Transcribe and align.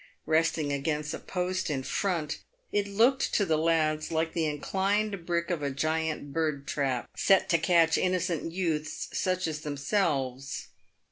Besting 0.27 0.73
against 0.73 1.13
a 1.13 1.19
post 1.19 1.69
in 1.69 1.83
front, 1.83 2.39
it 2.71 2.87
looked 2.87 3.35
to 3.35 3.45
the 3.45 3.55
lads 3.55 4.11
like 4.11 4.33
the 4.33 4.47
inclined 4.47 5.27
brick 5.27 5.51
of 5.51 5.61
a 5.61 5.69
gigantic 5.69 6.33
bird 6.33 6.65
trap, 6.65 7.07
set 7.15 7.47
to 7.49 7.59
catch 7.59 7.99
innocent 7.99 8.51
youths 8.51 9.09
such 9.13 9.45
as 9.45 9.59
themselves. 9.61 10.69